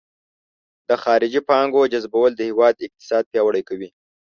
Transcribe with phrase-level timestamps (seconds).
[0.87, 3.89] د خارجي پانګونې جذبول د هیواد اقتصاد پیاوړی کوي.